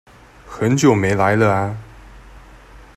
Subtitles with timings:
[0.47, 1.77] 很久沒來了啊！